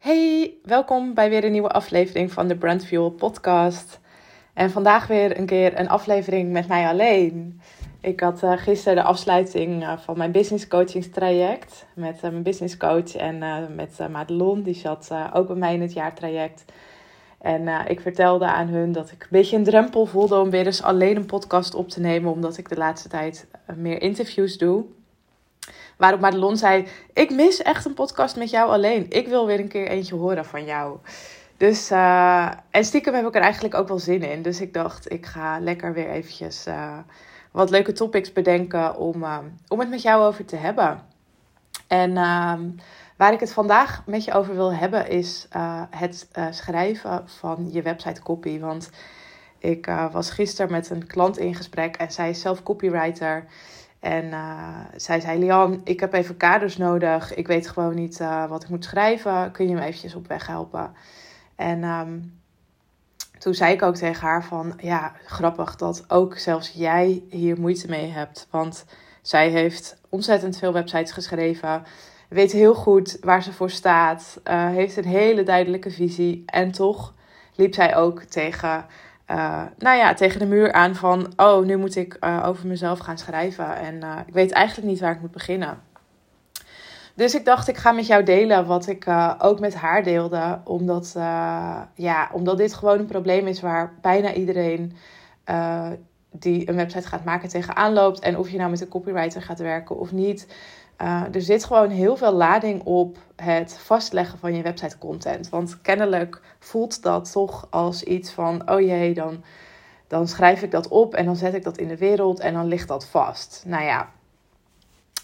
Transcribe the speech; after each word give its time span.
Hey, 0.00 0.54
welkom 0.62 1.14
bij 1.14 1.30
weer 1.30 1.44
een 1.44 1.52
nieuwe 1.52 1.68
aflevering 1.68 2.32
van 2.32 2.48
de 2.48 2.56
Brand 2.56 2.86
Fuel 2.86 3.10
podcast. 3.10 4.00
En 4.54 4.70
vandaag 4.70 5.06
weer 5.06 5.38
een 5.38 5.46
keer 5.46 5.78
een 5.78 5.88
aflevering 5.88 6.52
met 6.52 6.68
mij 6.68 6.86
alleen. 6.86 7.60
Ik 8.00 8.20
had 8.20 8.42
uh, 8.42 8.52
gisteren 8.56 8.96
de 8.96 9.02
afsluiting 9.02 9.82
uh, 9.82 9.98
van 9.98 10.18
mijn 10.18 10.32
business 10.32 10.68
coachingstraject 10.68 11.86
met 11.94 12.14
uh, 12.16 12.22
mijn 12.22 12.42
business 12.42 12.76
coach 12.76 13.16
en 13.16 13.38
met 13.74 13.98
Madelon. 14.10 14.62
Die 14.62 14.74
zat 14.74 15.10
ook 15.32 15.46
bij 15.46 15.56
mij 15.56 15.74
in 15.74 15.80
het 15.80 15.92
jaartraject. 15.92 16.64
En 17.40 17.88
ik 17.88 18.00
vertelde 18.00 18.46
aan 18.46 18.68
hun 18.68 18.92
dat 18.92 19.10
ik 19.10 19.22
een 19.22 19.28
beetje 19.30 19.56
een 19.56 19.64
drempel 19.64 20.06
voelde 20.06 20.40
om 20.40 20.50
weer 20.50 20.66
eens 20.66 20.82
alleen 20.82 21.16
een 21.16 21.26
podcast 21.26 21.74
op 21.74 21.88
te 21.88 22.00
nemen, 22.00 22.32
omdat 22.32 22.56
ik 22.56 22.68
de 22.68 22.76
laatste 22.76 23.08
tijd 23.08 23.48
meer 23.76 24.02
interviews 24.02 24.58
doe. 24.58 24.84
Waarop 26.00 26.20
Madelon 26.20 26.56
zei: 26.56 26.86
Ik 27.12 27.30
mis 27.30 27.62
echt 27.62 27.84
een 27.84 27.94
podcast 27.94 28.36
met 28.36 28.50
jou 28.50 28.70
alleen. 28.70 29.06
Ik 29.08 29.28
wil 29.28 29.46
weer 29.46 29.60
een 29.60 29.68
keer 29.68 29.88
eentje 29.88 30.14
horen 30.14 30.44
van 30.44 30.64
jou. 30.64 30.98
Dus, 31.56 31.90
uh, 31.90 32.50
en 32.70 32.84
stiekem 32.84 33.14
heb 33.14 33.26
ik 33.26 33.34
er 33.34 33.40
eigenlijk 33.40 33.74
ook 33.74 33.88
wel 33.88 33.98
zin 33.98 34.22
in. 34.22 34.42
Dus 34.42 34.60
ik 34.60 34.74
dacht, 34.74 35.12
ik 35.12 35.26
ga 35.26 35.58
lekker 35.58 35.92
weer 35.92 36.10
eventjes 36.10 36.66
uh, 36.66 36.98
wat 37.50 37.70
leuke 37.70 37.92
topics 37.92 38.32
bedenken 38.32 38.96
om, 38.96 39.22
uh, 39.22 39.38
om 39.68 39.78
het 39.78 39.88
met 39.88 40.02
jou 40.02 40.24
over 40.24 40.44
te 40.44 40.56
hebben. 40.56 41.02
En 41.86 42.16
ehm, 42.16 42.70
waar 43.16 43.32
ik 43.32 43.40
het 43.40 43.52
vandaag 43.52 44.02
met 44.06 44.24
je 44.24 44.32
over 44.32 44.54
wil 44.54 44.74
hebben 44.74 45.08
is 45.08 45.48
het 45.90 46.28
schrijven 46.50 47.22
van 47.28 47.68
je 47.72 47.82
website 47.82 48.22
copy. 48.22 48.60
Want 48.60 48.90
ik 49.58 49.90
was 50.12 50.30
gisteren 50.30 50.70
met 50.70 50.90
een 50.90 51.06
klant 51.06 51.38
in 51.38 51.54
gesprek 51.54 51.96
en 51.96 52.12
zij 52.12 52.30
is 52.30 52.40
zelf 52.40 52.62
copywriter. 52.62 53.44
En 54.00 54.24
uh, 54.24 54.78
zij 54.96 55.20
zei, 55.20 55.38
Lian, 55.38 55.80
ik 55.84 56.00
heb 56.00 56.12
even 56.12 56.36
kaders 56.36 56.76
nodig. 56.76 57.34
Ik 57.34 57.46
weet 57.46 57.68
gewoon 57.68 57.94
niet 57.94 58.20
uh, 58.20 58.48
wat 58.48 58.62
ik 58.62 58.68
moet 58.68 58.84
schrijven. 58.84 59.52
Kun 59.52 59.68
je 59.68 59.74
me 59.74 59.80
eventjes 59.80 60.14
op 60.14 60.28
weg 60.28 60.46
helpen? 60.46 60.92
En 61.56 61.84
um, 61.84 62.40
toen 63.38 63.54
zei 63.54 63.72
ik 63.72 63.82
ook 63.82 63.96
tegen 63.96 64.26
haar 64.26 64.44
van, 64.44 64.72
ja, 64.76 65.12
grappig 65.24 65.76
dat 65.76 66.04
ook 66.08 66.38
zelfs 66.38 66.72
jij 66.74 67.22
hier 67.30 67.60
moeite 67.60 67.88
mee 67.88 68.10
hebt. 68.10 68.46
Want 68.50 68.84
zij 69.22 69.48
heeft 69.48 70.00
ontzettend 70.08 70.58
veel 70.58 70.72
websites 70.72 71.12
geschreven. 71.12 71.82
Weet 72.28 72.52
heel 72.52 72.74
goed 72.74 73.16
waar 73.20 73.42
ze 73.42 73.52
voor 73.52 73.70
staat. 73.70 74.40
Uh, 74.44 74.68
heeft 74.68 74.96
een 74.96 75.04
hele 75.04 75.42
duidelijke 75.42 75.90
visie. 75.90 76.42
En 76.46 76.72
toch 76.72 77.14
liep 77.54 77.74
zij 77.74 77.96
ook 77.96 78.22
tegen 78.22 78.86
uh, 79.30 79.62
nou 79.78 79.96
ja, 79.96 80.14
tegen 80.14 80.38
de 80.38 80.46
muur 80.46 80.72
aan 80.72 80.94
van, 80.94 81.32
oh, 81.36 81.64
nu 81.64 81.76
moet 81.76 81.96
ik 81.96 82.16
uh, 82.20 82.42
over 82.46 82.66
mezelf 82.66 82.98
gaan 82.98 83.18
schrijven 83.18 83.76
en 83.76 83.94
uh, 83.94 84.18
ik 84.26 84.34
weet 84.34 84.50
eigenlijk 84.50 84.88
niet 84.88 85.00
waar 85.00 85.12
ik 85.12 85.20
moet 85.20 85.30
beginnen. 85.30 85.78
Dus 87.14 87.34
ik 87.34 87.44
dacht, 87.44 87.68
ik 87.68 87.76
ga 87.76 87.92
met 87.92 88.06
jou 88.06 88.22
delen 88.22 88.66
wat 88.66 88.86
ik 88.86 89.06
ook 89.38 89.60
met 89.60 89.74
haar 89.74 90.02
deelde, 90.02 90.60
omdat, 90.64 91.12
ja, 91.94 92.28
omdat 92.32 92.56
dit 92.56 92.74
gewoon 92.74 92.98
een 92.98 93.06
probleem 93.06 93.46
is 93.46 93.60
waar 93.60 93.92
bijna 94.00 94.32
iedereen 94.32 94.96
die 96.30 96.68
een 96.68 96.76
website 96.76 97.08
gaat 97.08 97.24
maken 97.24 97.48
tegenaan 97.48 97.92
loopt. 97.92 98.18
En 98.20 98.38
of 98.38 98.50
je 98.50 98.58
nou 98.58 98.70
met 98.70 98.80
een 98.80 98.88
copywriter 98.88 99.42
gaat 99.42 99.58
werken 99.58 99.98
of 99.98 100.12
niet, 100.12 100.46
uh, 101.02 101.34
er 101.34 101.42
zit 101.42 101.64
gewoon 101.64 101.90
heel 101.90 102.16
veel 102.16 102.32
lading 102.32 102.82
op 102.82 103.18
het 103.36 103.78
vastleggen 103.78 104.38
van 104.38 104.54
je 104.54 104.62
website 104.62 104.98
content. 104.98 105.48
Want 105.48 105.80
kennelijk 105.80 106.40
voelt 106.58 107.02
dat 107.02 107.32
toch 107.32 107.66
als 107.70 108.02
iets 108.02 108.30
van: 108.30 108.70
oh 108.70 108.80
jee, 108.80 109.14
dan, 109.14 109.44
dan 110.06 110.28
schrijf 110.28 110.62
ik 110.62 110.70
dat 110.70 110.88
op 110.88 111.14
en 111.14 111.24
dan 111.24 111.36
zet 111.36 111.54
ik 111.54 111.62
dat 111.62 111.78
in 111.78 111.88
de 111.88 111.96
wereld 111.96 112.40
en 112.40 112.54
dan 112.54 112.66
ligt 112.66 112.88
dat 112.88 113.06
vast. 113.06 113.62
Nou 113.66 113.84
ja, 113.84 114.08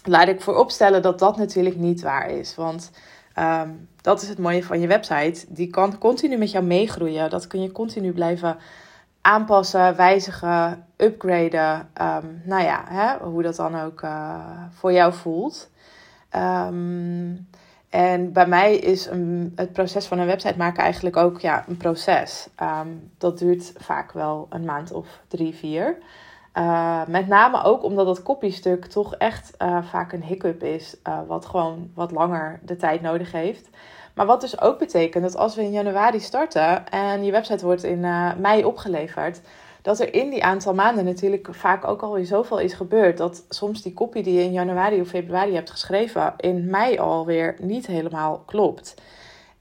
laat 0.03 0.27
ik 0.27 0.41
vooropstellen 0.41 1.01
dat 1.01 1.19
dat 1.19 1.37
natuurlijk 1.37 1.77
niet 1.77 2.01
waar 2.01 2.29
is. 2.29 2.55
Want 2.55 2.91
um, 3.39 3.87
dat 4.01 4.21
is 4.21 4.29
het 4.29 4.37
mooie 4.37 4.63
van 4.63 4.79
je 4.79 4.87
website. 4.87 5.45
Die 5.47 5.69
kan 5.69 5.97
continu 5.97 6.37
met 6.37 6.51
jou 6.51 6.65
meegroeien. 6.65 7.29
Dat 7.29 7.47
kun 7.47 7.61
je 7.61 7.71
continu 7.71 8.11
blijven 8.11 8.57
aanpassen, 9.27 9.95
wijzigen, 9.95 10.85
upgraden. 10.97 11.89
Um, 12.01 12.41
nou 12.43 12.63
ja, 12.63 12.83
hè, 12.87 13.17
hoe 13.25 13.43
dat 13.43 13.55
dan 13.55 13.79
ook 13.79 14.01
uh, 14.01 14.35
voor 14.69 14.91
jou 14.91 15.13
voelt. 15.13 15.69
Um, 16.35 17.47
en 17.89 18.33
bij 18.33 18.47
mij 18.47 18.75
is 18.75 19.05
een, 19.05 19.53
het 19.55 19.73
proces 19.73 20.05
van 20.05 20.19
een 20.19 20.25
website 20.25 20.57
maken 20.57 20.83
eigenlijk 20.83 21.17
ook 21.17 21.39
ja, 21.39 21.63
een 21.67 21.77
proces. 21.77 22.49
Um, 22.61 23.11
dat 23.17 23.37
duurt 23.37 23.73
vaak 23.77 24.11
wel 24.11 24.47
een 24.49 24.65
maand 24.65 24.91
of 24.91 25.19
drie, 25.27 25.55
vier. 25.55 25.97
Uh, 26.53 27.05
met 27.07 27.27
name 27.27 27.63
ook 27.63 27.83
omdat 27.83 28.05
dat 28.05 28.23
copystuk 28.23 28.85
toch 28.85 29.15
echt 29.15 29.53
uh, 29.61 29.83
vaak 29.83 30.11
een 30.11 30.23
hiccup 30.23 30.63
is, 30.63 30.95
wat 31.27 31.45
gewoon 31.45 31.91
wat 31.93 32.11
langer 32.11 32.59
de 32.63 32.75
tijd 32.75 33.01
nodig 33.01 33.31
heeft. 33.31 33.69
Maar 34.17 34.25
wat 34.25 34.41
dus 34.41 34.61
ook 34.61 34.79
betekent 34.79 35.23
dat 35.23 35.37
als 35.37 35.55
we 35.55 35.63
in 35.63 35.71
januari 35.71 36.19
starten 36.19 36.89
en 36.89 37.23
je 37.23 37.31
website 37.31 37.65
wordt 37.65 37.83
in 37.83 38.03
uh, 38.03 38.35
mei 38.35 38.65
opgeleverd, 38.65 39.41
dat 39.81 39.99
er 39.99 40.13
in 40.13 40.29
die 40.29 40.43
aantal 40.43 40.73
maanden 40.73 41.05
natuurlijk 41.05 41.47
vaak 41.51 41.87
ook 41.87 42.01
alweer 42.01 42.25
zoveel 42.25 42.59
is 42.59 42.73
gebeurd. 42.73 43.17
Dat 43.17 43.45
soms 43.49 43.81
die 43.81 43.93
kopie 43.93 44.23
die 44.23 44.33
je 44.33 44.43
in 44.43 44.51
januari 44.51 45.01
of 45.01 45.07
februari 45.07 45.53
hebt 45.53 45.71
geschreven, 45.71 46.33
in 46.37 46.69
mei 46.69 46.99
alweer 46.99 47.55
niet 47.59 47.87
helemaal 47.87 48.43
klopt. 48.45 48.93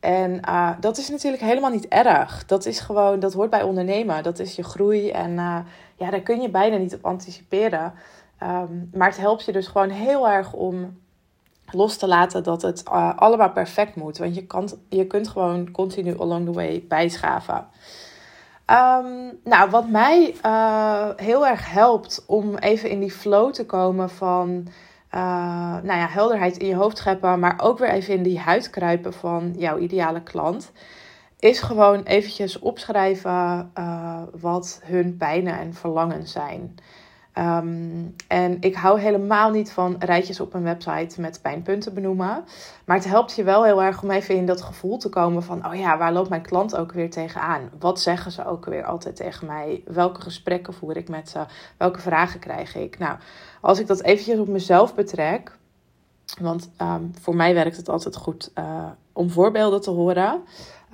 En 0.01 0.41
uh, 0.49 0.71
dat 0.81 0.99
is 0.99 1.09
natuurlijk 1.09 1.43
helemaal 1.43 1.71
niet 1.71 1.89
erg. 1.89 2.47
Dat 2.47 2.67
is 2.67 2.81
gewoon, 2.81 3.21
dat 3.21 3.33
hoort 3.33 3.51
bij 3.51 3.63
ondernemen. 3.63 4.23
Dat 4.23 4.39
is 4.39 4.57
je 4.57 4.65
groei. 4.65 5.11
En 5.11 5.31
uh, 5.31 5.59
ja, 5.97 6.11
daar 6.11 6.21
kun 6.21 6.41
je 6.41 6.51
bijna 6.51 6.77
niet 6.77 6.95
op 6.95 7.05
anticiperen. 7.05 7.93
Um, 8.43 8.91
maar 8.95 9.09
het 9.09 9.19
helpt 9.19 9.45
je 9.45 9.53
dus 9.53 9.67
gewoon 9.67 9.91
heel 9.91 10.29
erg 10.29 10.53
om 10.53 10.99
los 11.71 11.97
te 11.97 12.07
laten 12.07 12.43
dat 12.43 12.63
het 12.63 12.83
uh, 12.89 13.17
allemaal 13.17 13.51
perfect 13.51 13.97
moet. 13.97 14.19
Want 14.19 14.35
je, 14.35 14.47
kan, 14.47 14.69
je 14.89 15.07
kunt 15.07 15.29
gewoon 15.29 15.71
continu 15.71 16.21
along 16.21 16.45
the 16.45 16.53
way 16.53 16.85
bijschaven. 16.89 17.67
Um, 18.71 19.39
nou, 19.45 19.71
wat 19.71 19.89
mij 19.89 20.35
uh, 20.47 21.09
heel 21.17 21.47
erg 21.47 21.71
helpt 21.71 22.25
om 22.27 22.57
even 22.57 22.91
in 22.91 23.01
die 23.01 23.13
flow 23.13 23.53
te 23.53 23.67
komen 23.67 24.11
van 24.11 24.67
uh, 25.15 25.21
nou 25.83 25.99
ja, 25.99 26.07
helderheid 26.09 26.57
in 26.57 26.67
je 26.67 26.75
hoofd 26.75 26.99
scheppen, 26.99 27.39
maar 27.39 27.61
ook 27.63 27.79
weer 27.79 27.91
even 27.91 28.15
in 28.15 28.23
die 28.23 28.39
huid 28.39 28.71
kruipen 28.71 29.13
van 29.13 29.55
jouw 29.57 29.79
ideale 29.79 30.23
klant, 30.23 30.73
is 31.39 31.61
gewoon 31.61 32.03
eventjes 32.03 32.59
opschrijven 32.59 33.73
wat 34.41 34.81
hun 34.85 35.17
pijnen 35.17 35.59
en 35.59 35.75
verlangens 35.75 36.33
zijn. 36.33 36.75
Um, 37.39 38.15
en 38.29 38.57
ik 38.61 38.75
hou 38.75 39.01
helemaal 39.01 39.51
niet 39.51 39.73
van 39.73 39.97
rijtjes 39.99 40.41
op 40.41 40.55
een 40.55 40.63
website 40.63 41.21
met 41.21 41.43
pijnpunten 41.43 41.95
benoemen. 41.95 42.45
Maar 42.85 42.97
het 42.97 43.05
helpt 43.05 43.35
je 43.35 43.45
wel 43.45 43.65
heel 43.65 43.83
erg 43.83 44.03
om 44.03 44.11
even 44.11 44.35
in 44.35 44.47
dat 44.47 44.63
gevoel 44.63 44.99
te 44.99 45.09
komen 45.09 45.43
van... 45.43 45.67
oh 45.67 45.75
ja, 45.75 45.99
waar 45.99 46.13
loopt 46.13 46.29
mijn 46.29 46.43
klant 46.43 46.77
ook 46.77 46.93
weer 46.93 47.11
tegenaan? 47.11 47.71
Wat 47.79 48.01
zeggen 48.01 48.33
ze 48.33 48.47
ook 48.47 48.65
weer 48.65 48.85
altijd 48.85 49.17
tegen 49.17 49.47
mij? 49.47 49.83
Welke 49.85 50.21
gesprekken 50.21 50.75
voer 50.75 50.97
ik 50.97 51.09
met 51.09 51.29
ze? 51.29 51.45
Welke 51.77 52.01
vragen 52.01 52.41
krijg 52.41 52.75
ik? 52.75 52.99
Nou, 52.99 53.17
als 53.61 53.79
ik 53.79 53.87
dat 53.87 54.03
eventjes 54.03 54.39
op 54.39 54.49
mezelf 54.49 54.95
betrek... 54.95 55.57
want 56.41 56.71
um, 56.83 57.13
voor 57.21 57.37
mij 57.37 57.55
werkt 57.55 57.77
het 57.77 57.89
altijd 57.89 58.17
goed 58.17 58.51
uh, 58.59 58.85
om 59.13 59.31
voorbeelden 59.31 59.81
te 59.81 59.91
horen... 59.91 60.43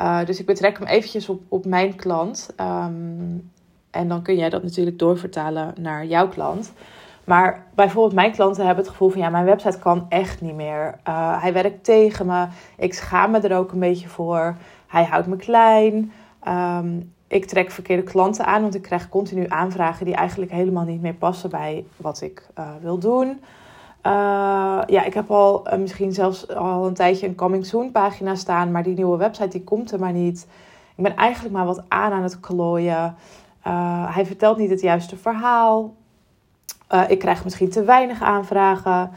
Uh, 0.00 0.24
dus 0.24 0.40
ik 0.40 0.46
betrek 0.46 0.78
hem 0.78 0.86
eventjes 0.86 1.28
op, 1.28 1.42
op 1.48 1.64
mijn 1.64 1.94
klant... 1.94 2.50
Um, 2.60 3.50
en 3.92 4.08
dan 4.08 4.22
kun 4.22 4.36
jij 4.36 4.50
dat 4.50 4.62
natuurlijk 4.62 4.98
doorvertalen 4.98 5.74
naar 5.80 6.06
jouw 6.06 6.28
klant. 6.28 6.72
Maar 7.24 7.66
bijvoorbeeld 7.74 8.14
mijn 8.14 8.32
klanten 8.32 8.66
hebben 8.66 8.84
het 8.84 8.92
gevoel 8.92 9.08
van 9.08 9.20
ja, 9.20 9.28
mijn 9.28 9.44
website 9.44 9.78
kan 9.78 10.06
echt 10.08 10.40
niet 10.40 10.54
meer. 10.54 10.98
Uh, 11.08 11.42
hij 11.42 11.52
werkt 11.52 11.84
tegen 11.84 12.26
me. 12.26 12.46
Ik 12.76 12.94
schaam 12.94 13.30
me 13.30 13.38
er 13.38 13.56
ook 13.56 13.72
een 13.72 13.78
beetje 13.78 14.08
voor. 14.08 14.56
Hij 14.86 15.04
houdt 15.04 15.26
me 15.26 15.36
klein. 15.36 16.12
Um, 16.48 17.12
ik 17.28 17.44
trek 17.44 17.70
verkeerde 17.70 18.02
klanten 18.02 18.44
aan, 18.44 18.62
want 18.62 18.74
ik 18.74 18.82
krijg 18.82 19.08
continu 19.08 19.44
aanvragen 19.48 20.04
die 20.04 20.14
eigenlijk 20.14 20.50
helemaal 20.50 20.84
niet 20.84 21.02
meer 21.02 21.14
passen 21.14 21.50
bij 21.50 21.84
wat 21.96 22.20
ik 22.20 22.46
uh, 22.58 22.64
wil 22.80 22.98
doen. 22.98 23.28
Uh, 24.06 24.82
ja, 24.86 25.04
ik 25.04 25.14
heb 25.14 25.30
al 25.30 25.66
misschien 25.78 26.12
zelfs 26.12 26.54
al 26.54 26.86
een 26.86 26.94
tijdje 26.94 27.26
een 27.26 27.34
coming 27.34 27.66
soon 27.66 27.90
pagina 27.90 28.34
staan, 28.34 28.70
maar 28.70 28.82
die 28.82 28.94
nieuwe 28.94 29.16
website 29.16 29.48
die 29.48 29.64
komt 29.64 29.92
er 29.92 29.98
maar 29.98 30.12
niet. 30.12 30.46
Ik 30.96 31.02
ben 31.02 31.16
eigenlijk 31.16 31.54
maar 31.54 31.66
wat 31.66 31.82
aan 31.88 32.12
aan 32.12 32.22
het 32.22 32.40
klooien. 32.40 33.14
Uh, 33.66 34.14
hij 34.14 34.26
vertelt 34.26 34.56
niet 34.56 34.70
het 34.70 34.80
juiste 34.80 35.16
verhaal. 35.16 35.94
Uh, 36.90 37.04
ik 37.08 37.18
krijg 37.18 37.44
misschien 37.44 37.70
te 37.70 37.84
weinig 37.84 38.22
aanvragen. 38.22 39.10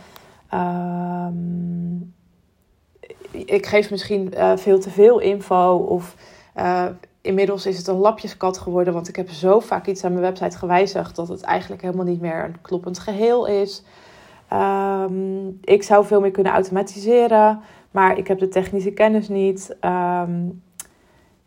Uh, 0.54 1.28
ik 3.32 3.66
geef 3.66 3.92
misschien 3.92 4.34
uh, 4.34 4.58
veel 4.58 4.80
te 4.80 4.90
veel 4.90 5.20
info. 5.20 5.76
Of 5.76 6.16
inmiddels 7.22 7.66
is 7.66 7.78
het 7.78 7.88
een 7.88 7.96
lapjeskat 7.96 8.58
geworden. 8.58 8.94
Want 8.94 9.08
ik 9.08 9.16
heb 9.16 9.30
zo 9.30 9.60
vaak 9.60 9.88
iets 9.88 10.04
aan 10.04 10.12
mijn 10.12 10.24
website 10.24 10.58
gewijzigd. 10.58 11.16
dat 11.16 11.28
het 11.28 11.42
eigenlijk 11.42 11.82
helemaal 11.82 12.06
niet 12.06 12.22
meer 12.22 12.44
een 12.44 12.62
kloppend 12.62 13.00
geheel 13.00 13.48
is. 13.48 13.84
Ehm, 14.48 15.48
ik 15.62 15.84
zou 15.84 16.06
veel 16.06 16.22
meer 16.22 16.32
kunnen 16.32 16.54
automatiseren. 16.54 17.60
Maar 17.92 18.18
ik 18.18 18.28
heb 18.28 18.40
de 18.40 18.48
technische 18.48 18.92
kennis 18.92 19.28
niet. 19.28 19.78
Um, 19.82 20.64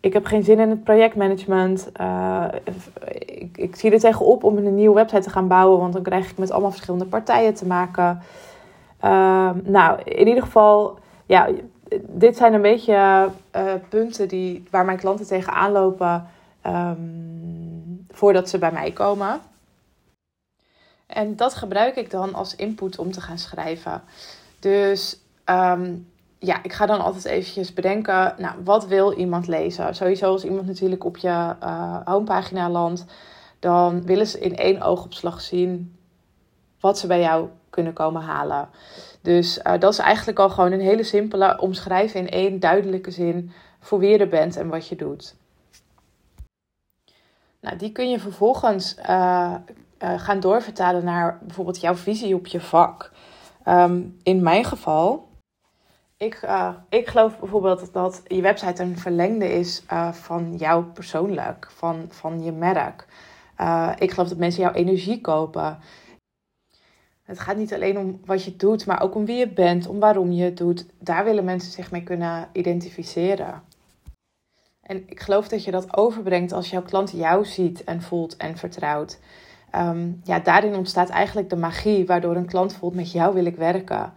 ik 0.09 0.15
heb 0.15 0.25
geen 0.25 0.43
zin 0.45 0.59
in 0.59 0.71
het 0.71 0.85
projectmanagement. 0.85 1.89
Uh, 2.01 2.45
ik, 3.19 3.59
ik, 3.59 3.77
zie 3.77 3.91
er 3.91 3.99
tegenop 3.99 4.45
om 4.45 4.57
een 4.57 4.75
nieuwe 4.75 4.95
website 4.95 5.23
te 5.23 5.31
gaan 5.31 5.49
bouwen, 5.49 5.79
want 5.79 5.93
dan 5.93 6.03
krijg 6.03 6.31
ik 6.31 6.39
met 6.39 6.51
allemaal 6.51 6.71
verschillende 6.71 7.07
partijen 7.07 7.55
te 7.55 7.67
maken. 7.67 8.23
Uh, 9.05 9.51
nou, 9.63 10.03
in 10.05 10.29
ieder 10.29 10.43
geval, 10.43 10.99
ja, 11.27 11.49
dit 12.01 12.37
zijn 12.37 12.55
een 12.55 12.63
beetje 12.63 13.29
uh, 13.57 13.73
punten 13.89 14.29
die, 14.29 14.65
waar 14.71 14.85
mijn 14.85 14.99
klanten 14.99 15.27
tegenaan 15.27 15.73
lopen 15.73 16.27
um, 16.67 18.07
voordat 18.11 18.49
ze 18.49 18.59
bij 18.59 18.73
mij 18.73 18.91
komen. 18.91 19.41
En 21.07 21.37
dat 21.37 21.55
gebruik 21.55 21.97
ik 21.97 22.11
dan 22.11 22.35
als 22.35 22.57
input 22.57 22.99
om 22.99 23.13
te 23.13 23.21
gaan 23.21 23.39
schrijven. 23.39 24.03
Dus 24.59 25.21
um, 25.45 26.07
ja, 26.39 26.63
ik 26.63 26.73
ga 26.73 26.87
dan 26.87 27.01
altijd 27.01 27.25
eventjes 27.25 27.73
bedenken, 27.73 28.35
nou, 28.39 28.55
wat 28.65 28.87
wil 28.87 29.13
iemand 29.13 29.47
lezen? 29.47 29.95
Sowieso 29.95 30.31
als 30.31 30.45
iemand 30.45 30.67
natuurlijk 30.67 31.05
op 31.05 31.17
je 31.17 31.55
uh, 31.63 31.97
homepagina 32.05 32.71
landt, 32.71 33.05
dan 33.59 34.03
willen 34.05 34.27
ze 34.27 34.39
in 34.39 34.57
één 34.57 34.83
oogopslag 34.83 35.41
zien 35.41 35.97
wat 36.81 36.99
ze 36.99 37.07
bij 37.07 37.21
jou 37.21 37.49
kunnen 37.71 37.93
komen 37.93 38.23
halen. 38.23 38.69
Dus 39.21 39.59
uh, 39.59 39.73
dat 39.79 39.93
is 39.93 39.99
eigenlijk 39.99 40.39
al 40.39 40.51
gewoon 40.51 40.73
een 40.73 40.81
hele 40.81 41.03
simpele 41.03 41.61
omschrijven 41.61 42.21
in 42.21 42.29
één 42.29 42.61
duidelijke 42.61 43.11
zin 43.11 43.53
voor 43.81 43.99
wie 43.99 44.11
je 44.11 44.19
er 44.19 44.29
bent 44.29 44.57
en 44.57 44.69
wat 44.69 44.89
je 44.89 44.97
doet. 44.97 45.37
Nou, 47.61 47.77
die 47.77 47.93
kun 47.93 48.11
je 48.11 48.21
vervolgens 48.21 48.97
uh, 49.09 49.55
gaan 49.99 50.41
doorvertalen 50.41 51.05
naar 51.05 51.39
bijvoorbeeld 51.43 51.81
jouw 51.81 51.95
visie 51.95 52.35
op 52.35 52.47
je 52.47 52.61
vak. 52.61 53.11
Um, 53.69 54.19
in 54.23 54.43
mijn 54.43 54.65
geval, 54.65 55.28
ik, 56.19 56.43
uh, 56.43 56.75
ik 56.89 57.09
geloof 57.09 57.39
bijvoorbeeld 57.39 57.93
dat 57.93 58.23
je 58.27 58.43
website 58.43 58.83
een 58.83 58.99
verlengde 58.99 59.53
is 59.53 59.83
uh, 59.93 60.13
van 60.13 60.57
jou 60.57 60.85
persoonlijk, 60.85 61.71
van, 61.71 62.07
van 62.09 62.43
je 62.43 62.53
merk. 62.53 63.07
Uh, 63.61 63.93
ik 63.99 64.11
geloof 64.11 64.29
dat 64.29 64.39
mensen 64.39 64.63
jouw 64.63 64.73
energie 64.73 65.21
kopen. 65.21 65.79
Het 67.23 67.39
gaat 67.39 67.57
niet 67.57 67.75
alleen 67.75 67.99
om 67.99 68.21
wat 68.25 68.45
je 68.45 68.57
doet, 68.57 68.87
maar 68.87 69.03
ook 69.03 69.15
om 69.15 69.25
wie 69.25 69.37
je 69.37 69.49
bent, 69.49 69.87
om 69.87 69.99
waarom 69.99 70.31
je 70.33 70.45
het 70.45 70.57
doet. 70.57 70.87
Daar 70.99 71.25
willen 71.25 71.45
mensen 71.45 71.73
zich 71.73 71.91
mee 71.91 72.03
kunnen 72.03 72.49
identificeren. 72.53 73.63
En 74.83 75.03
ik 75.07 75.21
geloof 75.21 75.49
dat 75.49 75.65
je 75.65 75.71
dat 75.71 75.97
overbrengt 75.97 76.53
als 76.53 76.71
jouw 76.71 76.83
klant 76.83 77.11
jou 77.11 77.45
ziet 77.45 77.85
en 77.85 78.03
voelt 78.03 78.37
en 78.37 78.57
vertrouwt. 78.57 79.19
Um, 79.75 80.21
ja, 80.25 80.39
daarin 80.39 80.75
ontstaat 80.75 81.09
eigenlijk 81.09 81.51
de 81.51 81.57
magie 81.57 82.07
waardoor 82.07 82.37
een 82.37 82.47
klant 82.47 82.75
voelt 82.75 82.95
met 82.95 83.13
jou 83.13 83.35
wil 83.35 83.45
ik 83.45 83.57
werken. 83.57 84.13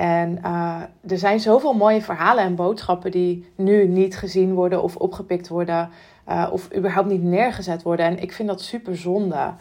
En 0.00 0.38
uh, 0.44 0.82
er 1.06 1.18
zijn 1.18 1.40
zoveel 1.40 1.72
mooie 1.72 2.02
verhalen 2.02 2.44
en 2.44 2.54
boodschappen 2.54 3.10
die 3.10 3.50
nu 3.54 3.88
niet 3.88 4.16
gezien 4.16 4.54
worden 4.54 4.82
of 4.82 4.96
opgepikt 4.96 5.48
worden. 5.48 5.90
Uh, 6.28 6.48
of 6.52 6.74
überhaupt 6.76 7.08
niet 7.08 7.22
neergezet 7.22 7.82
worden. 7.82 8.06
En 8.06 8.22
ik 8.22 8.32
vind 8.32 8.48
dat 8.48 8.60
super 8.60 8.96
zonde. 8.96 9.54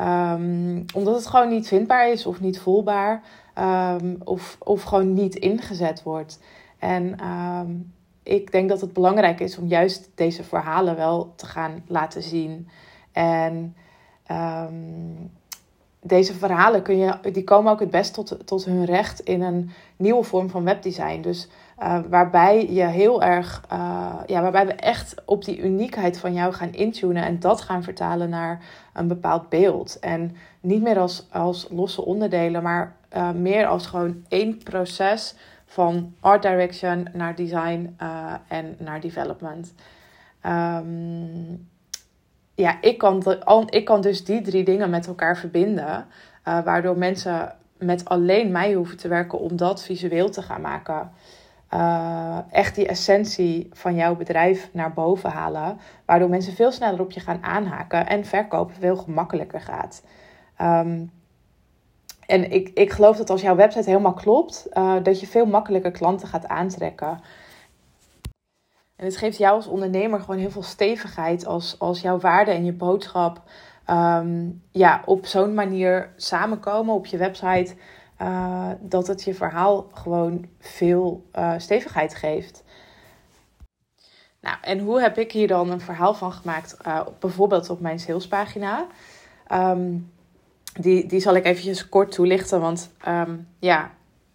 Um, 0.00 0.84
omdat 0.94 1.14
het 1.14 1.26
gewoon 1.26 1.48
niet 1.48 1.68
vindbaar 1.68 2.10
is 2.10 2.26
of 2.26 2.40
niet 2.40 2.60
voelbaar. 2.60 3.22
Um, 3.58 4.16
of, 4.24 4.56
of 4.58 4.82
gewoon 4.82 5.12
niet 5.12 5.34
ingezet 5.34 6.02
wordt. 6.02 6.40
En 6.78 7.26
um, 7.26 7.92
ik 8.22 8.52
denk 8.52 8.68
dat 8.68 8.80
het 8.80 8.92
belangrijk 8.92 9.40
is 9.40 9.58
om 9.58 9.66
juist 9.66 10.10
deze 10.14 10.44
verhalen 10.44 10.96
wel 10.96 11.32
te 11.36 11.46
gaan 11.46 11.84
laten 11.86 12.22
zien. 12.22 12.68
En 13.12 13.76
deze 16.06 16.34
verhalen 16.34 16.82
kun 16.82 16.96
je, 16.98 17.18
die 17.32 17.44
komen 17.44 17.72
ook 17.72 17.80
het 17.80 17.90
best 17.90 18.14
tot, 18.14 18.46
tot 18.46 18.64
hun 18.64 18.84
recht 18.84 19.20
in 19.20 19.42
een 19.42 19.70
nieuwe 19.96 20.22
vorm 20.22 20.50
van 20.50 20.64
webdesign. 20.64 21.20
Dus 21.20 21.48
uh, 21.82 21.98
waarbij 22.08 22.72
je 22.72 22.84
heel 22.84 23.22
erg, 23.22 23.64
uh, 23.72 24.14
ja, 24.26 24.42
waarbij 24.42 24.66
we 24.66 24.72
echt 24.72 25.14
op 25.24 25.44
die 25.44 25.62
uniekheid 25.62 26.18
van 26.18 26.32
jou 26.32 26.52
gaan 26.52 26.72
intunen 26.72 27.24
en 27.24 27.40
dat 27.40 27.60
gaan 27.60 27.82
vertalen 27.82 28.28
naar 28.28 28.60
een 28.92 29.08
bepaald 29.08 29.48
beeld. 29.48 29.98
En 29.98 30.36
niet 30.60 30.82
meer 30.82 30.98
als, 30.98 31.26
als 31.30 31.66
losse 31.70 32.04
onderdelen, 32.04 32.62
maar 32.62 32.96
uh, 33.16 33.30
meer 33.30 33.66
als 33.66 33.86
gewoon 33.86 34.24
één 34.28 34.58
proces 34.58 35.34
van 35.66 36.14
art 36.20 36.42
direction 36.42 37.08
naar 37.12 37.34
design 37.34 37.96
en 38.48 38.76
naar 38.78 39.00
development. 39.00 39.74
Um, 40.46 41.68
ja, 42.56 42.78
ik 42.80 42.98
kan, 42.98 43.24
ik 43.66 43.84
kan 43.84 44.00
dus 44.00 44.24
die 44.24 44.42
drie 44.42 44.64
dingen 44.64 44.90
met 44.90 45.06
elkaar 45.06 45.36
verbinden. 45.36 46.06
Uh, 46.48 46.64
waardoor 46.64 46.98
mensen 46.98 47.54
met 47.78 48.04
alleen 48.04 48.50
mij 48.50 48.72
hoeven 48.72 48.96
te 48.96 49.08
werken 49.08 49.38
om 49.38 49.56
dat 49.56 49.82
visueel 49.82 50.30
te 50.30 50.42
gaan 50.42 50.60
maken. 50.60 51.10
Uh, 51.74 52.38
echt 52.50 52.74
die 52.74 52.86
essentie 52.86 53.68
van 53.72 53.94
jouw 53.94 54.16
bedrijf 54.16 54.68
naar 54.72 54.92
boven 54.92 55.30
halen. 55.30 55.78
Waardoor 56.04 56.28
mensen 56.28 56.52
veel 56.52 56.72
sneller 56.72 57.00
op 57.00 57.10
je 57.10 57.20
gaan 57.20 57.42
aanhaken 57.42 58.06
en 58.06 58.24
verkopen 58.24 58.74
veel 58.74 58.96
gemakkelijker 58.96 59.60
gaat. 59.60 60.02
Um, 60.62 61.10
en 62.26 62.50
ik, 62.52 62.70
ik 62.74 62.92
geloof 62.92 63.16
dat 63.16 63.30
als 63.30 63.40
jouw 63.40 63.56
website 63.56 63.90
helemaal 63.90 64.14
klopt, 64.14 64.66
uh, 64.74 64.94
dat 65.02 65.20
je 65.20 65.26
veel 65.26 65.46
makkelijker 65.46 65.90
klanten 65.90 66.28
gaat 66.28 66.46
aantrekken. 66.46 67.20
En 68.96 69.04
het 69.04 69.16
geeft 69.16 69.38
jou 69.38 69.54
als 69.54 69.66
ondernemer 69.66 70.20
gewoon 70.20 70.38
heel 70.38 70.50
veel 70.50 70.62
stevigheid 70.62 71.46
als, 71.46 71.78
als 71.78 72.00
jouw 72.00 72.18
waarde 72.18 72.50
en 72.50 72.64
je 72.64 72.72
boodschap 72.72 73.42
um, 73.90 74.62
ja, 74.70 75.02
op 75.04 75.26
zo'n 75.26 75.54
manier 75.54 76.12
samenkomen 76.16 76.94
op 76.94 77.06
je 77.06 77.16
website. 77.16 77.74
Uh, 78.22 78.70
dat 78.80 79.06
het 79.06 79.24
je 79.24 79.34
verhaal 79.34 79.86
gewoon 79.92 80.46
veel 80.58 81.26
uh, 81.38 81.52
stevigheid 81.56 82.14
geeft. 82.14 82.64
Nou, 84.40 84.56
en 84.60 84.78
hoe 84.78 85.00
heb 85.00 85.18
ik 85.18 85.32
hier 85.32 85.48
dan 85.48 85.70
een 85.70 85.80
verhaal 85.80 86.14
van 86.14 86.32
gemaakt? 86.32 86.76
Uh, 86.86 87.00
bijvoorbeeld 87.18 87.70
op 87.70 87.80
mijn 87.80 87.98
salespagina. 87.98 88.86
Um, 89.52 90.12
die, 90.80 91.06
die 91.06 91.20
zal 91.20 91.34
ik 91.34 91.44
eventjes 91.44 91.88
kort 91.88 92.12
toelichten. 92.12 92.60
Want 92.60 92.90
um, 93.08 93.48
ja, 93.58 93.90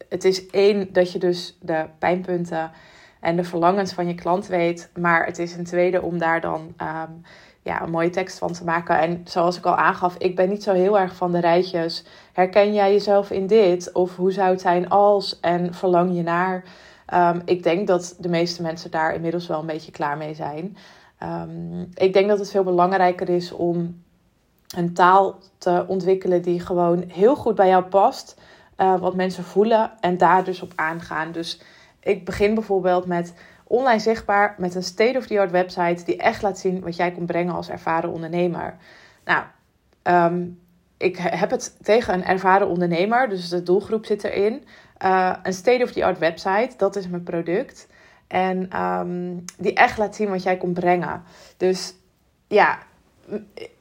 het 0.09 0.23
is 0.23 0.49
één 0.49 0.93
dat 0.93 1.11
je 1.11 1.19
dus 1.19 1.57
de 1.61 1.85
pijnpunten 1.99 2.71
en 3.21 3.35
de 3.35 3.43
verlangens 3.43 3.93
van 3.93 4.07
je 4.07 4.15
klant 4.15 4.47
weet. 4.47 4.89
Maar 4.99 5.25
het 5.25 5.39
is 5.39 5.55
een 5.55 5.63
tweede 5.63 6.01
om 6.01 6.17
daar 6.17 6.41
dan 6.41 6.61
um, 6.61 7.21
ja, 7.61 7.81
een 7.81 7.91
mooie 7.91 8.09
tekst 8.09 8.37
van 8.37 8.53
te 8.53 8.63
maken. 8.63 8.99
En 8.99 9.21
zoals 9.23 9.57
ik 9.57 9.65
al 9.65 9.75
aangaf, 9.75 10.15
ik 10.17 10.35
ben 10.35 10.49
niet 10.49 10.63
zo 10.63 10.73
heel 10.73 10.99
erg 10.99 11.15
van 11.15 11.31
de 11.31 11.39
rijtjes. 11.39 12.05
Herken 12.33 12.73
jij 12.73 12.91
jezelf 12.91 13.31
in 13.31 13.47
dit? 13.47 13.91
Of 13.91 14.15
hoe 14.15 14.31
zou 14.31 14.49
het 14.49 14.61
zijn 14.61 14.89
als? 14.89 15.39
En 15.39 15.73
verlang 15.73 16.15
je 16.15 16.21
naar? 16.21 16.63
Um, 17.13 17.41
ik 17.45 17.63
denk 17.63 17.87
dat 17.87 18.15
de 18.19 18.29
meeste 18.29 18.61
mensen 18.61 18.91
daar 18.91 19.13
inmiddels 19.13 19.47
wel 19.47 19.59
een 19.59 19.65
beetje 19.65 19.91
klaar 19.91 20.17
mee 20.17 20.33
zijn. 20.33 20.77
Um, 21.23 21.89
ik 21.93 22.13
denk 22.13 22.27
dat 22.27 22.39
het 22.39 22.51
veel 22.51 22.63
belangrijker 22.63 23.29
is 23.29 23.51
om 23.51 24.03
een 24.75 24.93
taal 24.93 25.39
te 25.57 25.85
ontwikkelen 25.87 26.41
die 26.41 26.59
gewoon 26.59 27.03
heel 27.07 27.35
goed 27.35 27.55
bij 27.55 27.67
jou 27.67 27.83
past. 27.83 28.41
Uh, 28.77 28.99
wat 28.99 29.15
mensen 29.15 29.43
voelen 29.43 29.91
en 29.99 30.17
daar 30.17 30.43
dus 30.43 30.61
op 30.61 30.73
aangaan. 30.75 31.31
Dus 31.31 31.61
ik 32.03 32.25
begin 32.25 32.53
bijvoorbeeld 32.53 33.05
met 33.05 33.33
online 33.63 33.99
zichtbaar 33.99 34.55
met 34.57 34.75
een 34.75 34.83
state-of-the-art 34.83 35.51
website 35.51 36.03
die 36.05 36.17
echt 36.17 36.41
laat 36.41 36.59
zien 36.59 36.81
wat 36.81 36.95
jij 36.95 37.11
kunt 37.11 37.25
brengen 37.25 37.53
als 37.53 37.69
ervaren 37.69 38.11
ondernemer. 38.11 38.75
Nou, 39.25 39.43
um, 40.03 40.59
ik 40.97 41.17
heb 41.17 41.49
het 41.49 41.77
tegen 41.81 42.13
een 42.13 42.25
ervaren 42.25 42.67
ondernemer, 42.67 43.29
dus 43.29 43.49
de 43.49 43.63
doelgroep 43.63 44.05
zit 44.05 44.23
erin. 44.23 44.63
Uh, 45.03 45.35
een 45.43 45.53
state-of-the-art 45.53 46.19
website, 46.19 46.73
dat 46.77 46.95
is 46.95 47.07
mijn 47.07 47.23
product. 47.23 47.87
En 48.27 48.81
um, 48.81 49.43
die 49.57 49.73
echt 49.73 49.97
laat 49.97 50.15
zien 50.15 50.29
wat 50.29 50.43
jij 50.43 50.57
kunt 50.57 50.73
brengen. 50.73 51.23
Dus 51.57 51.93
ja, 52.47 52.79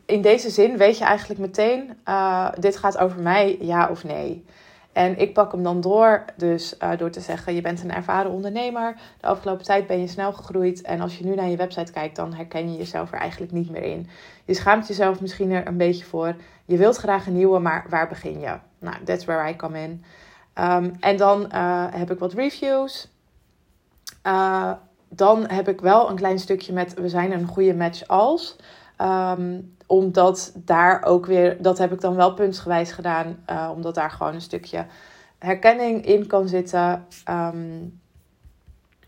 in 0.06 0.22
deze 0.22 0.50
zin 0.50 0.76
weet 0.76 0.98
je 0.98 1.04
eigenlijk 1.04 1.40
meteen: 1.40 1.98
uh, 2.08 2.48
dit 2.58 2.76
gaat 2.76 2.98
over 2.98 3.22
mij, 3.22 3.56
ja 3.60 3.88
of 3.88 4.04
nee. 4.04 4.44
En 4.92 5.18
ik 5.18 5.34
pak 5.34 5.52
hem 5.52 5.62
dan 5.62 5.80
door, 5.80 6.24
dus 6.36 6.74
uh, 6.82 6.90
door 6.96 7.10
te 7.10 7.20
zeggen: 7.20 7.54
je 7.54 7.60
bent 7.60 7.82
een 7.82 7.92
ervaren 7.92 8.30
ondernemer. 8.30 8.96
De 9.20 9.26
afgelopen 9.26 9.64
tijd 9.64 9.86
ben 9.86 10.00
je 10.00 10.06
snel 10.06 10.32
gegroeid. 10.32 10.82
En 10.82 11.00
als 11.00 11.18
je 11.18 11.24
nu 11.24 11.34
naar 11.34 11.48
je 11.48 11.56
website 11.56 11.92
kijkt, 11.92 12.16
dan 12.16 12.34
herken 12.34 12.72
je 12.72 12.78
jezelf 12.78 13.12
er 13.12 13.18
eigenlijk 13.18 13.52
niet 13.52 13.70
meer 13.70 13.82
in. 13.82 14.08
Je 14.44 14.54
schaamt 14.54 14.86
jezelf 14.86 15.20
misschien 15.20 15.50
er 15.50 15.66
een 15.66 15.76
beetje 15.76 16.04
voor. 16.04 16.34
Je 16.64 16.76
wilt 16.76 16.96
graag 16.96 17.26
een 17.26 17.36
nieuwe, 17.36 17.58
maar 17.58 17.86
waar 17.88 18.08
begin 18.08 18.40
je? 18.40 18.58
Nou, 18.78 18.96
that's 19.04 19.24
where 19.24 19.50
I 19.50 19.56
come 19.56 19.82
in. 19.82 20.04
Um, 20.54 20.92
en 21.00 21.16
dan 21.16 21.50
uh, 21.54 21.86
heb 21.90 22.10
ik 22.10 22.18
wat 22.18 22.32
reviews. 22.32 23.08
Uh, 24.26 24.72
dan 25.08 25.48
heb 25.48 25.68
ik 25.68 25.80
wel 25.80 26.10
een 26.10 26.16
klein 26.16 26.38
stukje 26.38 26.72
met: 26.72 26.94
we 26.94 27.08
zijn 27.08 27.32
een 27.32 27.46
goede 27.46 27.74
match 27.74 28.06
als. 28.06 28.56
Um, 29.00 29.76
omdat 29.90 30.52
daar 30.54 31.02
ook 31.04 31.26
weer, 31.26 31.62
dat 31.62 31.78
heb 31.78 31.92
ik 31.92 32.00
dan 32.00 32.14
wel 32.14 32.34
puntsgewijs 32.34 32.92
gedaan, 32.92 33.36
uh, 33.50 33.70
omdat 33.74 33.94
daar 33.94 34.10
gewoon 34.10 34.34
een 34.34 34.40
stukje 34.40 34.86
herkenning 35.38 36.04
in 36.06 36.26
kan 36.26 36.48
zitten. 36.48 37.06
Um, 37.30 38.00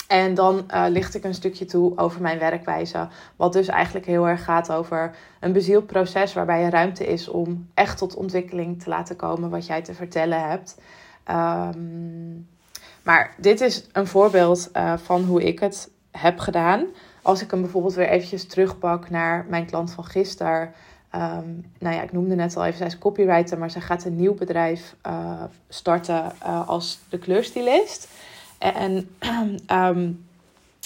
en 0.08 0.34
dan 0.34 0.64
uh, 0.74 0.84
licht 0.88 1.14
ik 1.14 1.24
een 1.24 1.34
stukje 1.34 1.64
toe 1.64 1.98
over 1.98 2.20
mijn 2.20 2.38
werkwijze. 2.38 3.08
Wat 3.36 3.52
dus 3.52 3.68
eigenlijk 3.68 4.06
heel 4.06 4.28
erg 4.28 4.44
gaat 4.44 4.72
over 4.72 5.14
een 5.40 5.52
bezield 5.52 5.86
proces 5.86 6.32
waarbij 6.32 6.64
er 6.64 6.70
ruimte 6.70 7.06
is 7.06 7.28
om 7.28 7.68
echt 7.74 7.98
tot 7.98 8.14
ontwikkeling 8.14 8.82
te 8.82 8.88
laten 8.88 9.16
komen 9.16 9.50
wat 9.50 9.66
jij 9.66 9.82
te 9.82 9.94
vertellen 9.94 10.48
hebt. 10.48 10.80
Um, 11.30 12.48
maar 13.02 13.34
dit 13.36 13.60
is 13.60 13.86
een 13.92 14.06
voorbeeld 14.06 14.70
uh, 14.76 14.94
van 14.96 15.24
hoe 15.24 15.42
ik 15.42 15.60
het 15.60 15.90
heb 16.10 16.38
gedaan 16.38 16.86
als 17.22 17.42
ik 17.42 17.50
hem 17.50 17.60
bijvoorbeeld 17.60 17.94
weer 17.94 18.08
eventjes 18.08 18.46
terugpak 18.46 19.10
naar 19.10 19.46
mijn 19.48 19.66
klant 19.66 19.92
van 19.92 20.04
gisteren. 20.04 20.72
Um, 21.14 21.64
nou 21.78 21.94
ja, 21.94 22.02
ik 22.02 22.12
noemde 22.12 22.34
net 22.34 22.56
al 22.56 22.64
even, 22.64 22.78
zij 22.78 22.86
is 22.86 22.98
copywriter, 22.98 23.58
maar 23.58 23.70
zij 23.70 23.80
gaat 23.80 24.04
een 24.04 24.16
nieuw 24.16 24.34
bedrijf 24.34 24.94
uh, 25.06 25.42
starten 25.68 26.32
uh, 26.42 26.68
als 26.68 26.98
de 27.08 27.18
kleurstylist. 27.18 28.08
En 28.58 29.08
ehm, 29.66 30.10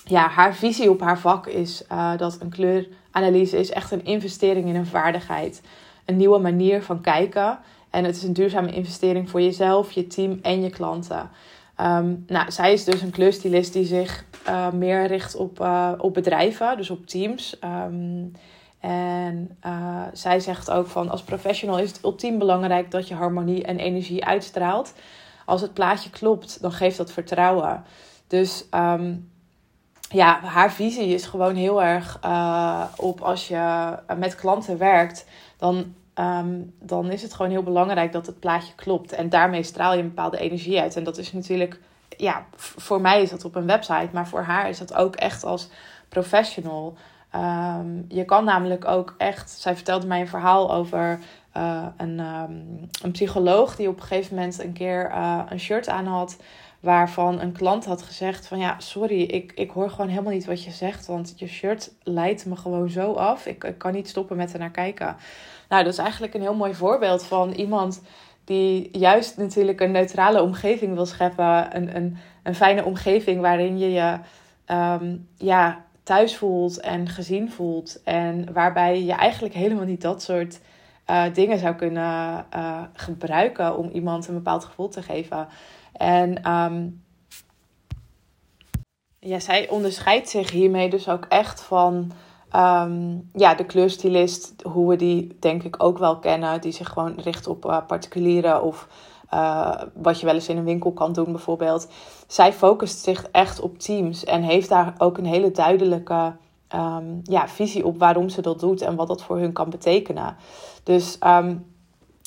ja, 0.04 0.28
haar 0.28 0.54
visie 0.54 0.90
op 0.90 1.00
haar 1.00 1.18
vak 1.18 1.46
is 1.46 1.82
uh, 1.92 2.16
dat 2.16 2.38
een 2.40 2.48
kleuranalyse 2.48 3.58
is 3.58 3.70
echt 3.70 3.90
een 3.90 4.04
investering 4.04 4.68
in 4.68 4.74
een 4.74 4.86
vaardigheid. 4.86 5.62
Een 6.04 6.16
nieuwe 6.16 6.38
manier 6.38 6.82
van 6.82 7.00
kijken. 7.00 7.58
En 7.90 8.04
het 8.04 8.16
is 8.16 8.22
een 8.22 8.32
duurzame 8.32 8.72
investering 8.72 9.30
voor 9.30 9.40
jezelf, 9.40 9.92
je 9.92 10.06
team 10.06 10.38
en 10.42 10.62
je 10.62 10.70
klanten. 10.70 11.30
Um, 11.80 12.25
nou, 12.26 12.50
zij 12.50 12.73
is 12.73 12.85
dus 12.85 13.02
een 13.02 13.11
kleurstylist 13.11 13.73
die 13.73 13.85
zich 13.85 14.25
uh, 14.49 14.71
meer 14.71 15.06
richt 15.06 15.37
op, 15.37 15.61
uh, 15.61 15.92
op 15.99 16.14
bedrijven, 16.14 16.76
dus 16.76 16.90
op 16.90 17.06
teams. 17.06 17.56
Um, 17.64 18.33
en 18.80 19.56
uh, 19.66 20.02
zij 20.12 20.40
zegt 20.40 20.71
ook 20.71 20.87
van 20.87 21.11
als 21.11 21.23
professional 21.23 21.78
is 21.78 21.88
het 21.88 22.04
ultiem 22.04 22.38
belangrijk 22.38 22.90
dat 22.90 23.09
je 23.09 23.14
harmonie 23.14 23.64
en 23.64 23.78
energie 23.78 24.25
uitstraalt. 24.25 24.95
Als 25.45 25.61
het 25.61 25.75
plaatje 25.75 26.11
klopt, 26.11 26.62
dan 26.62 26.73
geeft 26.73 26.97
dat 26.97 27.12
vertrouwen. 27.12 27.85
Dus 28.26 28.64
um, 28.75 29.30
ja, 30.09 30.40
haar 30.40 30.73
visie 30.73 31.14
is 31.14 31.26
gewoon 31.26 31.54
heel 31.54 31.83
erg 31.83 32.18
op 32.97 33.21
als 33.21 33.49
je 33.49 33.95
met 34.16 34.35
klanten 34.35 34.78
werkt, 34.78 35.26
dan, 35.56 35.95
um, 36.18 36.75
dan 36.80 37.11
is 37.11 37.23
het 37.23 37.35
gewoon 37.35 37.50
heel 37.50 37.62
belangrijk 37.62 38.12
dat 38.12 38.26
het 38.26 38.40
plaatje 38.40 38.75
klopt. 38.75 39.12
En 39.12 39.28
daarmee 39.28 39.62
straal 39.62 39.92
je 39.92 39.99
een 39.99 40.08
bepaalde 40.08 40.38
energie 40.38 40.80
uit. 40.80 40.96
En 40.96 41.04
dat 41.04 41.18
is 41.18 41.32
natuurlijk, 41.32 41.80
ja, 42.16 42.44
voor 42.56 43.00
mij 43.00 43.23
is 43.23 43.30
dat 43.30 43.44
op 43.44 43.54
een 43.54 43.66
website, 43.66 44.08
maar 44.12 44.28
voor 44.28 44.42
haar 44.42 44.68
is 44.68 44.78
dat 44.78 44.94
ook 44.94 45.16
echt 45.16 45.44
als 45.44 45.68
professional. 46.08 46.96
Um, 47.35 48.04
je 48.08 48.25
kan 48.25 48.44
namelijk 48.44 48.85
ook 48.85 49.14
echt, 49.18 49.50
zij 49.50 49.75
vertelde 49.75 50.06
mij 50.06 50.20
een 50.20 50.28
verhaal 50.28 50.73
over 50.73 51.18
uh, 51.56 51.86
een, 51.96 52.18
um, 52.18 52.88
een 53.02 53.10
psycholoog 53.10 53.76
die 53.76 53.88
op 53.88 53.96
een 53.96 54.02
gegeven 54.02 54.34
moment 54.34 54.62
een 54.62 54.72
keer 54.72 55.10
uh, 55.10 55.42
een 55.48 55.60
shirt 55.60 55.88
aan 55.88 56.06
had 56.06 56.36
waarvan 56.80 57.40
een 57.40 57.52
klant 57.52 57.84
had 57.84 58.02
gezegd 58.02 58.46
van 58.46 58.58
ja, 58.58 58.75
sorry, 58.78 59.22
ik, 59.22 59.52
ik 59.54 59.70
hoor 59.70 59.90
gewoon 59.90 60.08
helemaal 60.08 60.32
niet 60.32 60.46
wat 60.46 60.64
je 60.64 60.70
zegt, 60.70 61.06
want 61.06 61.34
je 61.36 61.46
shirt 61.46 61.92
leidt 62.02 62.46
me 62.46 62.56
gewoon 62.56 62.90
zo 62.90 63.12
af. 63.12 63.46
Ik, 63.46 63.64
ik 63.64 63.78
kan 63.78 63.92
niet 63.92 64.08
stoppen 64.08 64.36
met 64.36 64.52
er 64.52 64.58
naar 64.58 64.70
kijken. 64.70 65.16
Nou, 65.68 65.84
dat 65.84 65.92
is 65.92 65.98
eigenlijk 65.98 66.34
een 66.34 66.40
heel 66.40 66.54
mooi 66.54 66.75
voorbeeld 66.75 67.25
van 67.25 67.52
iemand 67.52 68.02
die 68.44 68.98
juist 68.98 69.36
natuurlijk 69.36 69.80
een 69.80 69.90
neutrale 69.90 70.42
omgeving 70.42 70.94
wil 70.94 71.06
scheppen. 71.06 71.76
Een, 71.76 71.96
een, 71.96 72.16
een 72.42 72.54
fijne 72.54 72.84
omgeving 72.84 73.40
waarin 73.40 73.78
je 73.78 73.90
je 73.92 74.18
um, 74.75 75.28
ja, 75.36 75.84
thuis 76.02 76.36
voelt 76.36 76.80
en 76.80 77.08
gezien 77.08 77.50
voelt. 77.50 78.02
En 78.04 78.52
waarbij 78.52 79.02
je 79.02 79.12
eigenlijk 79.12 79.54
helemaal 79.54 79.84
niet 79.84 80.02
dat 80.02 80.22
soort 80.22 80.60
uh, 81.10 81.25
dingen 81.34 81.58
zou 81.58 81.75
kunnen 81.75 82.46
uh, 82.56 82.82
gebruiken 82.92 83.76
om 83.76 83.88
iemand 83.88 84.28
een 84.28 84.34
bepaald 84.34 84.64
gevoel 84.64 84.88
te 84.88 85.02
geven. 85.02 85.48
En 85.92 86.52
um, 86.52 87.04
ja, 89.18 89.38
zij 89.38 89.68
onderscheidt 89.68 90.28
zich 90.28 90.50
hiermee 90.50 90.90
dus 90.90 91.08
ook 91.08 91.25
echt 91.28 91.60
van 91.60 92.12
um, 92.56 93.30
ja, 93.32 93.54
de 93.54 93.64
kleurstylist, 93.66 94.54
hoe 94.62 94.88
we 94.88 94.96
die 94.96 95.36
denk 95.40 95.62
ik 95.62 95.82
ook 95.82 95.98
wel 95.98 96.18
kennen, 96.18 96.60
die 96.60 96.72
zich 96.72 96.88
gewoon 96.88 97.20
richt 97.20 97.46
op 97.46 97.64
uh, 97.64 97.86
particulieren 97.86 98.62
of 98.62 98.88
wat 99.94 100.20
je 100.20 100.26
wel 100.26 100.34
eens 100.34 100.48
in 100.48 100.56
een 100.56 100.64
winkel 100.64 100.92
kan 100.92 101.12
doen 101.12 101.32
bijvoorbeeld. 101.32 101.88
Zij 102.26 102.52
focust 102.52 103.02
zich 103.02 103.28
echt 103.32 103.60
op 103.60 103.78
teams 103.78 104.25
en 104.25 104.42
heeft 104.42 104.68
daar 104.68 104.94
ook 104.98 105.18
een 105.18 105.26
hele 105.26 105.50
duidelijke 105.50 106.36
um, 106.75 107.20
ja, 107.23 107.49
visie 107.49 107.87
op 107.87 107.99
waarom 107.99 108.28
ze 108.28 108.42
dat 108.42 108.61
doet 108.61 108.80
en 108.80 108.96
wat 108.96 109.08
dat 109.08 109.23
voor 109.23 109.38
hun 109.38 109.52
kan 109.52 109.70
betekenen. 109.70 110.37
Dus 110.82 111.18
um, 111.26 111.75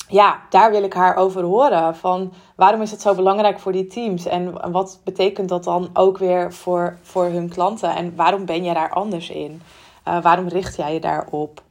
ja, 0.08 0.40
daar 0.50 0.70
wil 0.70 0.82
ik 0.82 0.92
haar 0.92 1.16
over 1.16 1.42
horen. 1.42 1.96
Van 1.96 2.32
waarom 2.56 2.82
is 2.82 2.90
het 2.90 3.00
zo 3.00 3.14
belangrijk 3.14 3.58
voor 3.58 3.72
die 3.72 3.86
teams? 3.86 4.26
En 4.26 4.72
wat 4.72 5.00
betekent 5.04 5.48
dat 5.48 5.64
dan 5.64 5.90
ook 5.92 6.18
weer 6.18 6.52
voor, 6.52 6.98
voor 7.02 7.24
hun 7.24 7.48
klanten? 7.48 7.94
En 7.94 8.16
waarom 8.16 8.44
ben 8.44 8.64
je 8.64 8.74
daar 8.74 8.90
anders 8.90 9.30
in? 9.30 9.62
Uh, 10.08 10.22
waarom 10.22 10.48
richt 10.48 10.76
jij 10.76 10.92
je 10.92 11.00
daarop? 11.00 11.62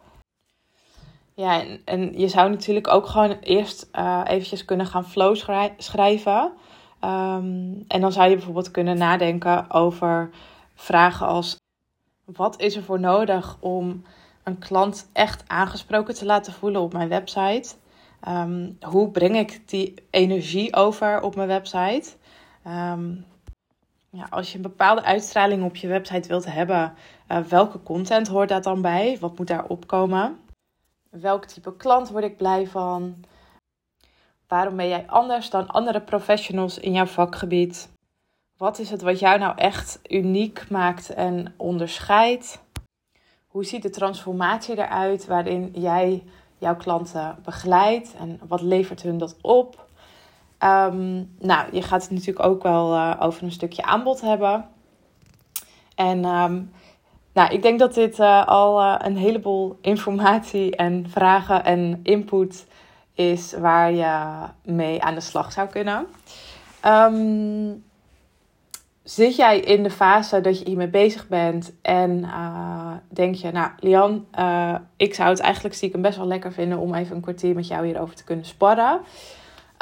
Ja, 1.34 1.62
en, 1.62 1.82
en 1.86 2.20
je 2.20 2.28
zou 2.28 2.50
natuurlijk 2.50 2.88
ook 2.88 3.06
gewoon 3.06 3.38
eerst 3.42 3.90
uh, 3.94 4.22
eventjes 4.26 4.66
kunnen 4.66 4.86
gaan 4.86 5.06
flow 5.06 5.36
schrijven. 5.78 6.52
Um, 7.04 7.84
en 7.88 8.02
dan 8.02 8.12
zou 8.12 8.30
je 8.30 8.36
bijvoorbeeld 8.36 8.72
kunnen 8.72 8.98
nadenken 8.98 9.72
over 9.72 10.30
vragen 10.76 11.28
als: 11.28 11.56
wat 12.34 12.62
is 12.62 12.76
er 12.76 12.84
voor 12.84 13.00
nodig 13.00 13.58
om 13.60 14.04
een 14.44 14.60
klant 14.60 15.10
echt 15.14 15.44
aangesproken 15.48 16.14
te 16.14 16.26
laten 16.26 16.54
voelen 16.54 16.82
op 16.82 16.94
mijn 16.94 17.10
website? 17.10 17.76
Um, 18.28 18.78
hoe 18.82 19.10
breng 19.12 19.38
ik 19.38 19.70
die 19.70 19.94
energie 20.10 20.76
over 20.76 21.22
op 21.22 21.36
mijn 21.36 21.48
website? 21.48 22.10
Um, 22.68 23.26
ja, 24.10 24.28
als 24.30 24.50
je 24.52 24.56
een 24.56 24.62
bepaalde 24.62 25.04
uitstraling 25.04 25.64
op 25.64 25.76
je 25.76 25.88
website 25.88 26.28
wilt 26.28 26.46
hebben, 26.46 26.94
uh, 27.32 27.40
welke 27.40 27.84
content 27.84 28.28
hoort 28.28 28.50
daar 28.50 28.62
dan 28.62 28.82
bij? 28.82 29.18
Wat 29.20 29.38
moet 29.38 29.48
daar 29.48 29.66
opkomen? 29.66 30.40
Welk 31.10 31.46
type 31.46 31.76
klant 31.76 32.10
word 32.10 32.24
ik 32.24 32.38
blij 32.38 32.68
van? 32.68 33.24
Waarom 34.48 34.76
ben 34.76 34.88
jij 34.88 35.08
anders 35.08 35.50
dan 35.50 35.68
andere 35.68 36.02
professionals 36.02 36.80
in 36.80 36.92
jouw 36.92 37.06
vakgebied? 37.06 37.90
Wat 38.60 38.80
is 38.80 38.90
het 38.90 39.02
wat 39.02 39.20
jou 39.20 39.40
nou 39.40 39.58
echt 39.58 40.00
uniek 40.08 40.70
maakt 40.70 41.10
en 41.10 41.54
onderscheidt? 41.58 42.62
Hoe 43.48 43.66
ziet 43.66 43.82
de 43.82 43.90
transformatie 43.90 44.78
eruit 44.78 45.26
waarin 45.26 45.72
jij 45.74 46.24
jouw 46.58 46.76
klanten 46.76 47.38
begeleidt 47.44 48.16
en 48.16 48.40
wat 48.48 48.62
levert 48.62 49.02
hun 49.02 49.18
dat 49.18 49.38
op? 49.42 49.88
Um, 50.64 51.36
nou, 51.40 51.68
je 51.72 51.82
gaat 51.82 52.02
het 52.02 52.12
natuurlijk 52.12 52.46
ook 52.46 52.64
wel 52.64 52.94
uh, 52.94 53.16
over 53.20 53.44
een 53.44 53.52
stukje 53.52 53.84
aanbod 53.84 54.22
hebben. 54.22 54.70
En 55.96 56.26
um, 56.26 56.72
nou, 57.34 57.54
ik 57.54 57.62
denk 57.62 57.80
dat 57.80 57.94
dit 57.94 58.20
uh, 58.20 58.48
al 58.48 58.82
uh, 58.82 58.96
een 58.98 59.18
heleboel 59.18 59.78
informatie 59.82 60.76
en 60.76 61.10
vragen 61.10 61.64
en 61.64 62.00
input 62.04 62.68
is 63.14 63.54
waar 63.54 63.92
je 63.92 64.28
mee 64.64 65.02
aan 65.02 65.16
de 65.16 65.22
slag 65.22 65.52
zou 65.52 65.68
kunnen. 65.68 66.08
Um, 66.86 67.88
zit 69.10 69.36
jij 69.36 69.60
in 69.60 69.84
de 69.84 69.90
fase 69.90 70.42
dat 70.42 70.60
je 70.60 70.66
hiermee 70.66 70.88
bezig 70.88 71.28
bent 71.28 71.74
en 71.82 72.20
uh, 72.20 72.92
denk 73.10 73.36
je, 73.36 73.52
nou 73.52 73.72
Lian, 73.80 74.26
uh, 74.40 74.76
ik 74.98 75.14
zou 75.14 75.30
het 75.30 75.40
eigenlijk 75.40 75.76
stiekem 75.76 76.02
best 76.02 76.18
wel 76.18 76.28
lekker 76.28 76.54
vinden 76.54 76.78
om 76.78 76.94
even 76.94 77.16
een 77.16 77.22
kwartier 77.22 77.56
met 77.56 77.68
jou 77.68 77.86
hierover 77.86 78.16
te 78.16 78.24
kunnen 78.24 78.46
sparren. 78.46 79.00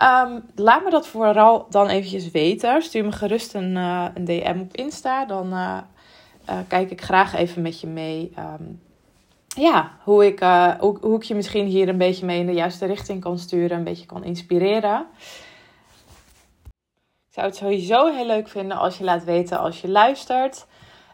Um, 0.04 0.44
laat 0.56 0.84
me 0.84 0.90
dat 0.90 1.08
vooral 1.08 1.68
dan 1.70 1.88
eventjes 1.88 2.32
weten. 2.32 2.82
Stuur 2.82 3.06
me 3.06 3.12
gerust 3.12 3.54
een, 3.54 3.76
uh, 3.76 4.06
een 4.14 4.26
DM 4.26 4.60
op 4.60 4.76
Insta. 4.76 5.26
Dan 5.26 5.54
kijk 6.68 6.92
ik 6.92 7.02
graag 7.02 7.36
even 7.36 7.62
met 7.62 7.82
je 7.82 7.88
mee. 7.88 8.34
Um, 8.40 8.82
ja, 9.48 9.92
hoe 10.04 10.26
ik, 10.26 10.40
hoe, 10.80 10.98
hoe 11.02 11.16
ik 11.16 11.24
je 11.24 11.36
misschien 11.36 11.66
hier 11.66 11.90
een 11.90 11.98
beetje 11.98 12.26
mee 12.26 12.40
in 12.40 12.46
de 12.46 12.54
juiste 12.54 12.86
richting 12.86 13.22
kan 13.22 13.40
sturen. 13.40 13.78
Een 13.78 13.84
beetje 13.84 14.06
kan 14.06 14.24
inspireren 14.24 15.06
zou 17.38 17.50
het 17.50 17.58
sowieso 17.58 18.06
heel 18.14 18.26
leuk 18.26 18.48
vinden 18.48 18.78
als 18.78 18.98
je 18.98 19.04
laat 19.04 19.24
weten 19.24 19.60
als 19.60 19.82
je 19.82 19.90
luistert. 19.90 20.66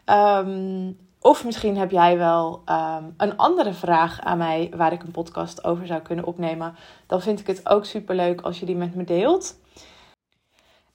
Um, 0.06 0.98
of 1.20 1.44
misschien 1.44 1.76
heb 1.76 1.90
jij 1.90 2.18
wel 2.18 2.62
um, 2.66 3.14
een 3.16 3.36
andere 3.36 3.72
vraag 3.72 4.20
aan 4.20 4.38
mij 4.38 4.70
waar 4.76 4.92
ik 4.92 5.02
een 5.02 5.10
podcast 5.10 5.64
over 5.64 5.86
zou 5.86 6.00
kunnen 6.00 6.24
opnemen. 6.24 6.76
Dan 7.06 7.20
vind 7.20 7.40
ik 7.40 7.46
het 7.46 7.68
ook 7.68 7.84
super 7.84 8.14
leuk 8.14 8.40
als 8.40 8.60
je 8.60 8.66
die 8.66 8.76
met 8.76 8.94
me 8.94 9.04
deelt. 9.04 9.58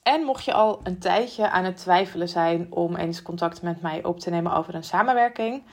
En 0.04 0.24
mocht 0.24 0.46
je 0.46 0.54
al 0.54 0.80
een 0.84 1.00
tijdje 1.00 1.50
aan 1.50 1.64
het 1.64 1.78
twijfelen 1.78 2.30
zijn 2.30 2.68
om 2.70 2.96
eens 2.96 3.22
contact 3.22 3.62
met 3.62 3.82
mij 3.82 4.04
op 4.04 4.20
te 4.20 4.30
nemen 4.30 4.54
over 4.54 4.76
een 4.76 4.84
samenwerking, 4.84 5.64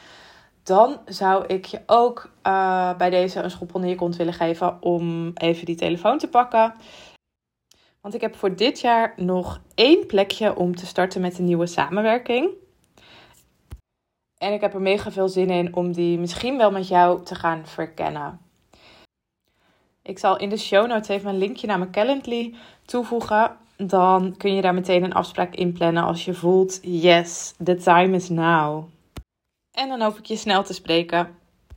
dan 0.63 0.97
zou 1.05 1.47
ik 1.47 1.65
je 1.65 1.81
ook 1.87 2.31
uh, 2.47 2.97
bij 2.97 3.11
deze 3.11 3.43
een 3.43 3.51
schop 3.51 3.75
onder 3.75 3.91
je 3.91 3.97
kont 3.97 4.17
willen 4.17 4.33
geven 4.33 4.83
om 4.83 5.31
even 5.35 5.67
die 5.67 5.77
telefoon 5.77 6.19
te 6.19 6.29
pakken. 6.29 6.75
Want 8.07 8.19
ik 8.19 8.25
heb 8.25 8.37
voor 8.37 8.57
dit 8.57 8.81
jaar 8.81 9.13
nog 9.17 9.61
één 9.75 10.07
plekje 10.07 10.57
om 10.57 10.77
te 10.77 10.87
starten 10.87 11.21
met 11.21 11.39
een 11.39 11.45
nieuwe 11.45 11.67
samenwerking. 11.67 12.51
En 14.39 14.53
ik 14.53 14.61
heb 14.61 14.75
er 14.75 14.81
mega 14.81 15.11
veel 15.11 15.29
zin 15.29 15.51
in 15.51 15.75
om 15.75 15.93
die 15.93 16.19
misschien 16.19 16.57
wel 16.57 16.71
met 16.71 16.89
jou 16.89 17.25
te 17.25 17.35
gaan 17.35 17.67
verkennen. 17.67 18.41
Ik 20.03 20.19
zal 20.19 20.39
in 20.39 20.49
de 20.49 20.57
show 20.57 20.87
notes 20.87 21.09
even 21.09 21.29
een 21.29 21.39
linkje 21.39 21.67
naar 21.67 21.79
mijn 21.79 21.91
Calendly 21.91 22.55
toevoegen. 22.85 23.57
Dan 23.77 24.37
kun 24.37 24.55
je 24.55 24.63
daar 24.63 24.75
meteen 24.75 25.05
een 25.05 25.15
afspraak 25.15 25.55
inplannen 25.55 26.05
als 26.05 26.25
je 26.25 26.35
voelt: 26.35 26.79
yes, 26.83 27.55
the 27.65 27.77
time 27.77 28.17
is 28.17 28.29
now. 28.29 28.85
En 29.71 29.89
dan 29.89 30.01
hoop 30.01 30.19
ik 30.19 30.27
je 30.27 30.37
snel 30.37 30.63
te 30.63 30.75
spreken. 30.75 31.39